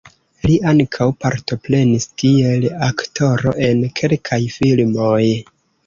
Li 0.45 0.53
ankaŭ 0.71 1.07
partoprenis 1.25 2.09
kiel 2.23 2.67
aktoro 2.91 3.57
en 3.71 3.87
kelkaj 4.03 4.45
filmoj. 4.59 5.25